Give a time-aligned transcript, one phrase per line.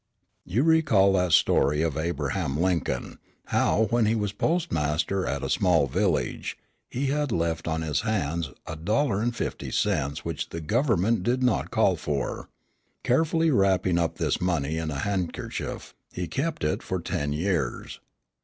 [0.47, 5.85] "You recall that story of Abraham Lincoln, how, when he was postmaster at a small
[5.85, 6.57] village,
[6.89, 12.49] he had left on his hands $1.50 which the government did not call for.
[13.03, 17.99] Carefully wrapping up this money in a handkerchief, he kept it for ten years.